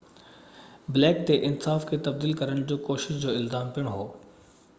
[0.95, 4.13] black تي انصاف کي تبديل ڪرڻ جي ڪوشش جو الزام پڻ هو